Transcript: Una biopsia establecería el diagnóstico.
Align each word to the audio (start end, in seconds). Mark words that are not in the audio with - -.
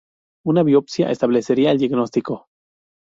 Una 0.43 0.63
biopsia 0.63 1.11
establecería 1.11 1.69
el 1.69 1.77
diagnóstico. 1.77 2.47